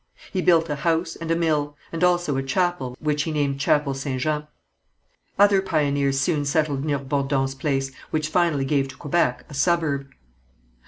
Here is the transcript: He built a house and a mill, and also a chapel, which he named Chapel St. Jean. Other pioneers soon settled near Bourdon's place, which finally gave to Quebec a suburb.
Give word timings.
He 0.33 0.41
built 0.41 0.67
a 0.67 0.77
house 0.77 1.15
and 1.15 1.29
a 1.29 1.35
mill, 1.35 1.77
and 1.91 2.03
also 2.03 2.35
a 2.35 2.41
chapel, 2.41 2.97
which 2.99 3.21
he 3.21 3.31
named 3.31 3.59
Chapel 3.59 3.93
St. 3.93 4.19
Jean. 4.19 4.47
Other 5.37 5.61
pioneers 5.61 6.19
soon 6.19 6.43
settled 6.43 6.83
near 6.83 6.97
Bourdon's 6.97 7.53
place, 7.53 7.91
which 8.09 8.29
finally 8.29 8.65
gave 8.65 8.87
to 8.87 8.97
Quebec 8.97 9.45
a 9.47 9.53
suburb. 9.53 10.07